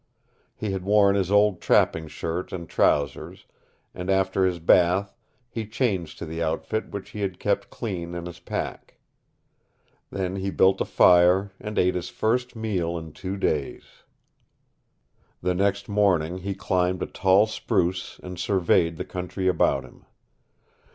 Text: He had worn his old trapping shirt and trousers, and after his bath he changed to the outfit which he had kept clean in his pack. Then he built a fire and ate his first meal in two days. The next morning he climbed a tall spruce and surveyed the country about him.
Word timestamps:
He 0.55 0.71
had 0.71 0.83
worn 0.83 1.13
his 1.15 1.29
old 1.31 1.61
trapping 1.61 2.07
shirt 2.07 2.51
and 2.51 2.67
trousers, 2.67 3.45
and 3.93 4.09
after 4.09 4.43
his 4.45 4.57
bath 4.57 5.15
he 5.47 5.67
changed 5.67 6.17
to 6.17 6.25
the 6.25 6.41
outfit 6.41 6.89
which 6.89 7.11
he 7.11 7.21
had 7.21 7.37
kept 7.37 7.69
clean 7.69 8.15
in 8.15 8.25
his 8.25 8.39
pack. 8.39 8.97
Then 10.09 10.37
he 10.37 10.49
built 10.49 10.81
a 10.81 10.85
fire 10.85 11.51
and 11.59 11.77
ate 11.77 11.93
his 11.93 12.09
first 12.09 12.55
meal 12.55 12.97
in 12.97 13.11
two 13.11 13.37
days. 13.37 13.83
The 15.43 15.53
next 15.53 15.87
morning 15.87 16.39
he 16.39 16.55
climbed 16.55 17.03
a 17.03 17.05
tall 17.05 17.45
spruce 17.45 18.19
and 18.23 18.39
surveyed 18.39 18.97
the 18.97 19.05
country 19.05 19.47
about 19.47 19.83
him. 19.83 20.05